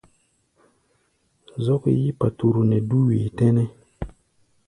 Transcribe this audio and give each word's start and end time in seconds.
Zɔ́k 1.65 1.83
yí 1.99 2.07
paturu 2.19 2.61
nɛ 2.69 2.77
dú 2.87 2.97
wee 3.07 3.29
tɛ́nɛ́. 3.37 3.67